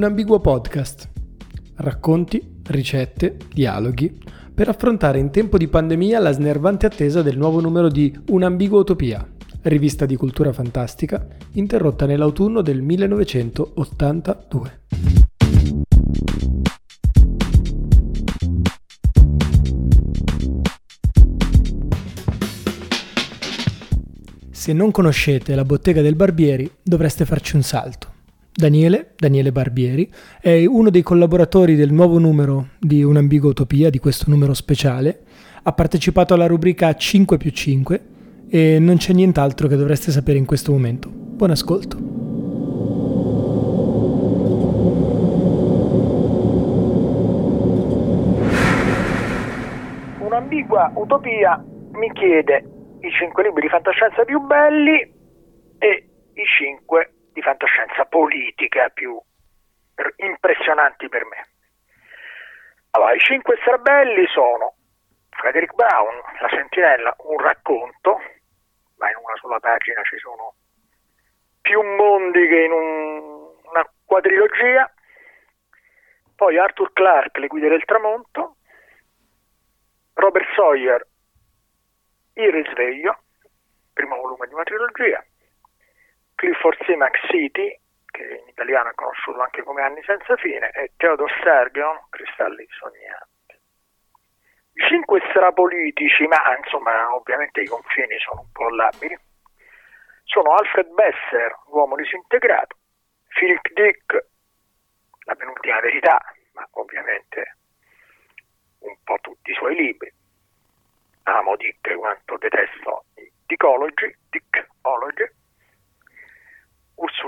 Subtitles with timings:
[0.00, 1.10] Un ambiguo podcast.
[1.74, 4.18] Racconti, ricette, dialoghi
[4.54, 9.28] per affrontare in tempo di pandemia la snervante attesa del nuovo numero di Un'ambigua utopia,
[9.64, 14.80] rivista di cultura fantastica interrotta nell'autunno del 1982.
[24.50, 28.09] Se non conoscete la bottega del Barbieri dovreste farci un salto.
[28.60, 30.08] Daniele, Daniele Barbieri,
[30.40, 35.22] è uno dei collaboratori del nuovo numero di Un'ambigua utopia, di questo numero speciale.
[35.62, 38.00] Ha partecipato alla rubrica 5 più 5
[38.50, 41.08] e non c'è nient'altro che dovreste sapere in questo momento.
[41.10, 41.96] Buon ascolto.
[50.18, 52.64] Un'ambigua utopia mi chiede
[53.00, 55.00] i 5 libri di fantascienza più belli
[55.78, 59.18] e i 5 di fantascienza politica più
[60.16, 61.48] impressionanti per me.
[62.90, 64.74] Allora, i cinque strabelli sono
[65.30, 68.20] Frederick Brown, La Sentinella, un racconto,
[68.98, 70.54] ma in una sola pagina ci sono
[71.62, 73.18] più mondi che in un,
[73.64, 74.92] una quadrilogia,
[76.34, 78.56] poi Arthur Clarke, Le guide del tramonto,
[80.14, 81.06] Robert Sawyer,
[82.34, 83.18] Il risveglio,
[83.92, 85.24] primo volume di una trilogia,
[86.40, 86.96] Clifford C.
[87.28, 92.66] City, che in italiano è conosciuto anche come Anni senza fine, e Theodore Sergion, Cristalli
[92.70, 93.60] sognanti.
[94.72, 99.14] I cinque strapolitici, ma insomma ovviamente i confini sono un po' labili,
[100.24, 102.74] sono Alfred Besser, l'uomo disintegrato,
[103.34, 104.26] Philip Dick,
[105.26, 106.22] la penultima verità,
[106.54, 107.56] ma ovviamente
[108.78, 110.10] un po' tutti i suoi libri.
[111.24, 113.04] Amo Dick quanto detesto
[113.44, 114.49] Dickology, Dickology, Ursula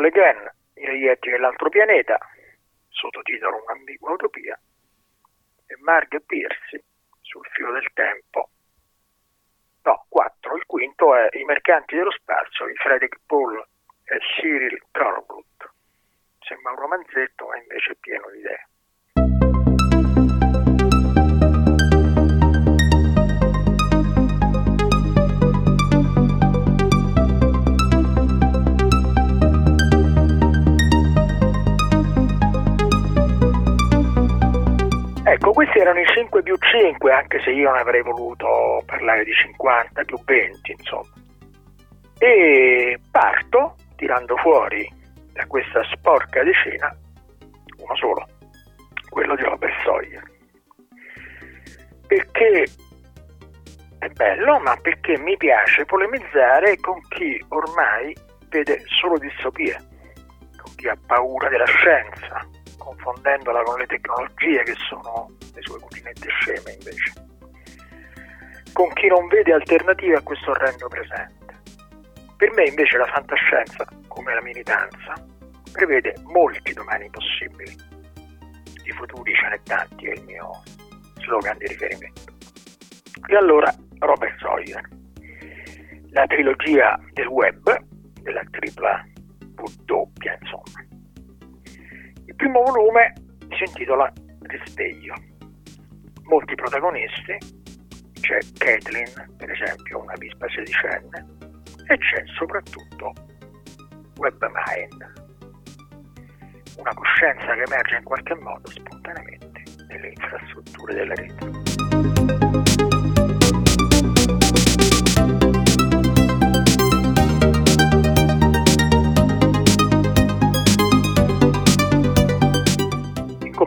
[0.00, 2.18] Le Guin, I reietti dell'altro pianeta,
[2.88, 4.58] sottotitolo Un'ambigua utopia,
[5.66, 6.82] e Margaret Piercy
[7.20, 8.50] sul filo del tempo.
[9.82, 10.56] No, quattro.
[10.56, 13.62] Il quinto è I mercanti dello spazio di Frederick Paul
[14.04, 15.72] e Cyril Thornblut.
[16.40, 18.68] Sembra un romanzetto, ma invece è pieno di idee.
[35.34, 39.32] Ecco, questi erano i 5 più 5, anche se io ne avrei voluto parlare di
[39.32, 41.12] 50 più 20, insomma.
[42.18, 44.88] E parto tirando fuori
[45.32, 46.96] da questa sporca decina
[47.78, 48.28] uno solo,
[49.08, 50.22] quello di Robert Sawyer.
[52.06, 52.66] Perché
[53.98, 58.16] è bello, ma perché mi piace polemizzare con chi ormai
[58.50, 59.76] vede solo distopie,
[60.62, 62.46] con chi ha paura della scienza,
[62.84, 67.12] confondendola con le tecnologie che sono le sue cuginette sceme invece,
[68.72, 71.62] con chi non vede alternative a questo orrendo presente.
[72.36, 75.14] Per me invece la fantascienza, come la militanza,
[75.72, 77.74] prevede molti domani possibili.
[78.82, 80.62] Di futuri ce n'è tanti, è il mio
[81.20, 82.32] slogan di riferimento.
[83.26, 84.86] E allora Robert Sawyer,
[86.10, 87.78] la trilogia del web,
[88.20, 89.04] della tripla
[89.56, 90.93] W, insomma
[92.34, 93.12] il primo volume
[93.56, 95.14] si intitola Risveglio.
[96.24, 97.38] Molti protagonisti,
[98.20, 101.26] c'è Kathleen, per esempio, una bispa sedicenne,
[101.86, 103.12] e c'è soprattutto
[104.16, 105.12] Webmind,
[106.78, 112.63] una coscienza che emerge in qualche modo spontaneamente nelle infrastrutture della rete.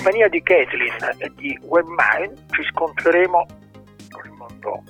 [0.08, 3.46] Compagnia di Kathleen e di Webmine ci scontreremo
[4.10, 4.84] con il mondo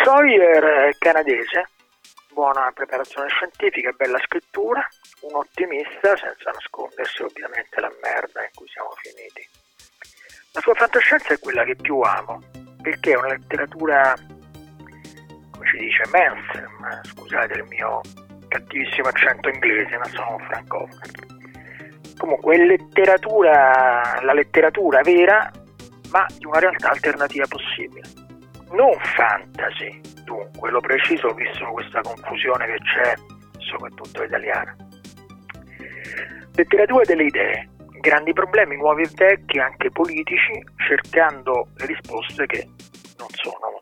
[0.05, 1.71] Sawyer è canadese,
[2.35, 4.87] buona preparazione scientifica, bella scrittura,
[5.21, 9.49] un ottimista senza nascondersi ovviamente la merda in cui siamo finiti.
[10.53, 12.43] La sua fantascienza è quella che più amo,
[12.83, 14.15] perché è una letteratura
[15.73, 18.01] si dice, mainstream, scusate il mio
[18.49, 21.01] cattivissimo accento inglese, ma sono un francofono.
[22.19, 25.51] Comunque letteratura, la letteratura vera,
[26.11, 28.03] ma di una realtà alternativa possibile.
[28.71, 33.15] Non fantasy, dunque, lo preciso visto questa confusione che c'è,
[33.59, 34.77] soprattutto italiana.
[36.55, 37.71] Letteratura delle idee,
[38.01, 42.69] grandi problemi nuovi e vecchi, anche politici, cercando le risposte che
[43.19, 43.82] non sono.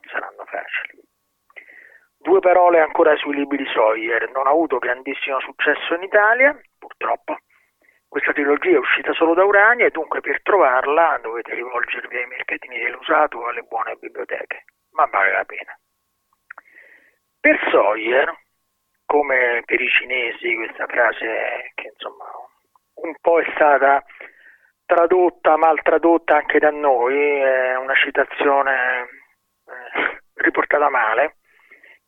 [2.31, 4.31] Due parole ancora sui libri di Sawyer.
[4.31, 7.38] Non ha avuto grandissimo successo in Italia, purtroppo.
[8.06, 12.79] Questa trilogia è uscita solo da Urania e dunque per trovarla dovete rivolgervi ai mercatini
[12.79, 14.62] dell'usato o alle buone biblioteche,
[14.93, 15.77] ma vale la pena.
[17.41, 18.33] Per Sawyer,
[19.06, 22.26] come per i cinesi, questa frase che insomma
[23.03, 24.05] un po' è stata
[24.87, 29.09] tradotta, mal tradotta anche da noi, è una citazione
[29.67, 31.38] eh, riportata male,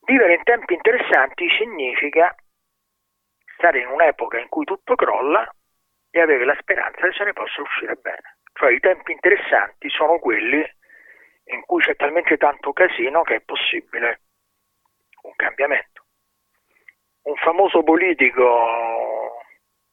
[0.04, 2.34] vivere in tempi interessanti significa
[3.56, 5.49] stare in un'epoca in cui tutto crolla
[6.10, 8.38] e avere la speranza che se ne possa uscire bene.
[8.52, 10.64] Cioè i tempi interessanti sono quelli
[11.44, 14.20] in cui c'è talmente tanto casino che è possibile
[15.22, 16.04] un cambiamento.
[17.22, 19.40] Un famoso politico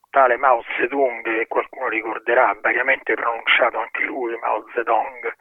[0.10, 5.34] tale Mao Zedong, che qualcuno ricorderà, variamente pronunciato anche lui, Mao Zedong,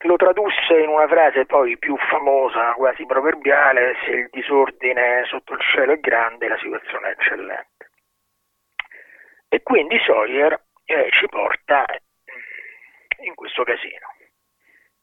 [0.00, 5.60] lo tradusse in una frase poi più famosa, quasi proverbiale, se il disordine sotto il
[5.60, 7.90] cielo è grande, la situazione è eccellente.
[9.48, 11.84] E quindi Sawyer eh, ci porta
[13.20, 14.14] in questo casino.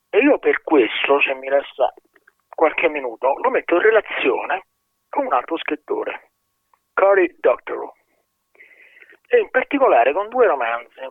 [0.10, 1.92] E io per questo, se mi resta
[2.54, 4.66] qualche minuto, lo metto in relazione
[5.10, 6.30] con un altro scrittore,
[6.94, 7.92] Cory Doctorow,
[9.28, 11.02] e in particolare con due romanzi,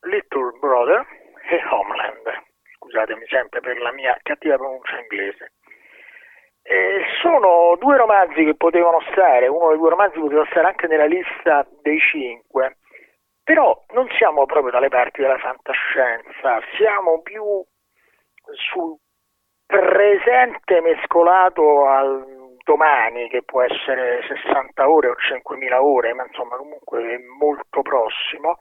[0.00, 1.06] Little Brother
[1.48, 2.46] e Homeland.
[2.88, 5.52] Scusatemi sempre per la mia cattiva pronuncia inglese.
[6.62, 11.04] Eh, sono due romanzi che potevano stare, uno dei due romanzi poteva stare anche nella
[11.04, 12.78] lista dei cinque,
[13.44, 17.42] però non siamo proprio dalle parti della fantascienza, siamo più
[18.52, 18.96] sul
[19.66, 27.14] presente mescolato al domani, che può essere 60 ore o 5.000 ore, ma insomma comunque
[27.14, 28.58] è molto prossimo.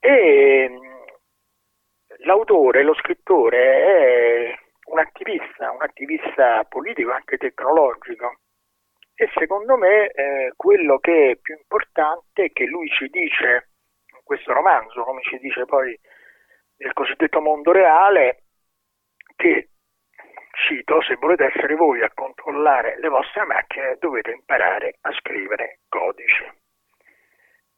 [0.00, 0.77] E
[2.28, 4.58] l'autore, lo scrittore è
[4.90, 8.40] un attivista, un attivista politico, anche tecnologico.
[9.14, 13.70] E secondo me eh, quello che è più importante è che lui ci dice
[14.14, 15.98] in questo romanzo, come ci dice poi
[16.76, 18.42] nel cosiddetto mondo reale,
[19.34, 19.70] che,
[20.52, 26.44] cito, se volete essere voi a controllare le vostre macchine dovete imparare a scrivere codici.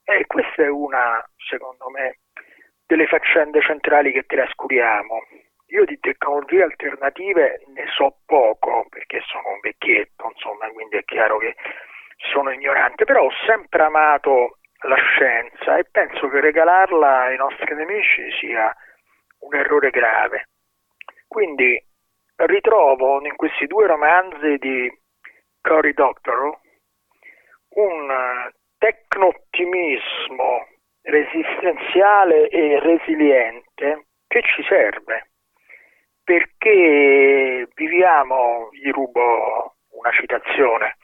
[0.02, 2.18] E questa è una, secondo me,
[2.90, 5.22] delle faccende centrali che trascuriamo.
[5.68, 11.38] Io di tecnologie alternative ne so poco perché sono un vecchietto, insomma, quindi è chiaro
[11.38, 11.54] che
[12.32, 14.58] sono ignorante, però ho sempre amato
[14.88, 18.74] la scienza e penso che regalarla ai nostri nemici sia
[19.42, 20.48] un errore grave.
[21.28, 21.80] Quindi
[22.34, 24.92] ritrovo in questi due romanzi di
[25.60, 26.58] Cory Doctorow
[27.76, 30.66] un tecno-ottimismo
[31.02, 35.30] resistenziale e resiliente che ci serve
[36.22, 40.96] perché viviamo, gli rubo una citazione,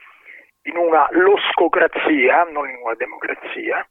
[0.62, 3.84] in una loscocrazia, non in una democrazia,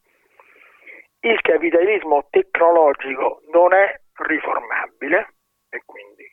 [1.22, 5.34] il capitalismo tecnologico non è riformabile
[5.70, 6.24] e quindi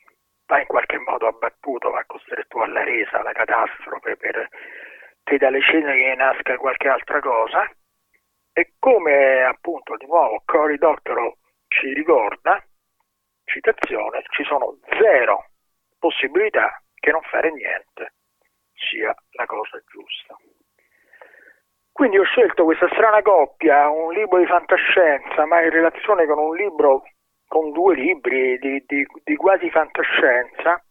[0.45, 4.47] va in qualche modo abbattuto, va costretto alla resa, alla catastrofe per
[5.23, 7.69] che dalle cene che nasca qualche altra cosa
[8.53, 11.35] e come appunto di nuovo Cory Doctorow
[11.67, 12.63] ci ricorda,
[13.45, 15.49] citazione, ci sono zero
[15.97, 18.13] possibilità che non fare niente
[18.73, 20.37] sia la cosa giusta.
[21.91, 26.55] Quindi ho scelto questa strana coppia, un libro di fantascienza, ma in relazione con un
[26.55, 27.03] libro
[27.47, 30.83] con due libri di, di, di quasi fantascienza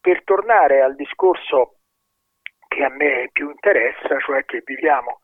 [0.00, 1.78] per tornare al discorso
[2.68, 5.20] che a me più interessa, cioè che viviamo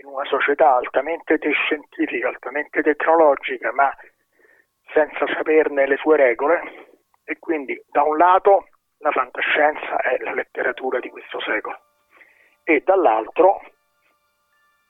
[0.00, 3.92] in una società altamente scientifica, altamente tecnologica, ma
[4.92, 6.86] senza saperne le sue regole
[7.24, 11.78] e quindi da un lato la fantascienza è la letteratura di questo secolo
[12.64, 13.60] e dall'altro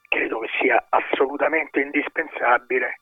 [0.07, 2.95] credo che sia assolutamente indispensabile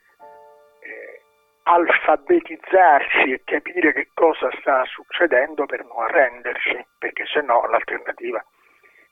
[1.68, 8.40] alfabetizzarci e capire che cosa sta succedendo per non arrenderci, perché se no l'alternativa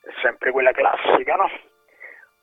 [0.02, 1.50] è sempre quella classica, no?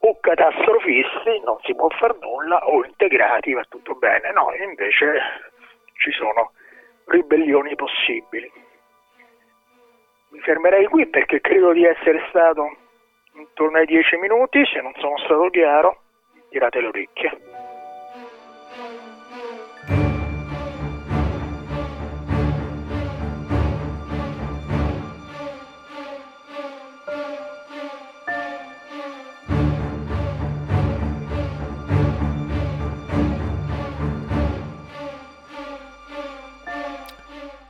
[0.04, 4.32] O catastrofisti, non si può fare nulla, o integrati, va tutto bene.
[4.32, 5.20] No, invece
[5.94, 6.52] ci sono
[7.06, 8.50] ribellioni possibili.
[10.30, 12.76] Mi fermerei qui perché credo di essere stato
[13.34, 16.02] intorno ai dieci minuti, se non sono stato chiaro,
[16.48, 17.51] tirate le orecchie.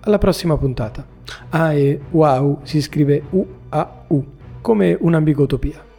[0.03, 1.05] Alla prossima puntata.
[1.49, 4.27] Ah, e wow si scrive U-A-U,
[4.61, 5.92] come un'ambigotopia.